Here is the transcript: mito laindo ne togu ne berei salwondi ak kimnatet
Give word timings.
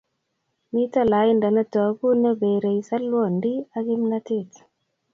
mito 0.73 1.01
laindo 1.11 1.47
ne 1.55 1.63
togu 1.73 2.07
ne 2.21 2.31
berei 2.39 2.79
salwondi 2.87 3.53
ak 3.75 3.83
kimnatet 3.87 4.51